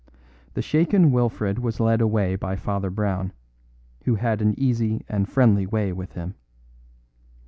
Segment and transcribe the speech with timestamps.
[0.55, 3.33] The shaken Wilfred was led away by Father Brown,
[4.05, 6.33] who had an easy and friendly way with him.